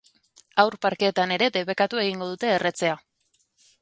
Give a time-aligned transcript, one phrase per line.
[0.61, 2.97] Haur parkeetan ere debekatu egingo dute erretzea.